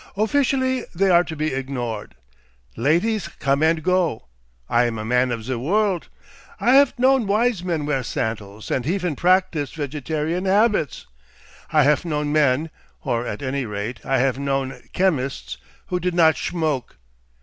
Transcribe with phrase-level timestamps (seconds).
[0.17, 2.15] Officially they are to be ignored.
[2.75, 4.29] Laties come and go
[4.67, 6.09] I am a man of ze worldt.
[6.59, 11.05] I haf known wise men wear sandals and efen practice vegetarian habits.
[11.71, 12.71] I haf known men
[13.03, 16.95] or at any rate, I haf known chemists who did not schmoke.